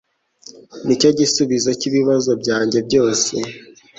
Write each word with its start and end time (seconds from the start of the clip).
Nicyo 0.85 1.09
gisubizo 1.19 1.69
cyibibazo 1.79 2.31
byanjye 2.41 2.77
byose 2.87 3.33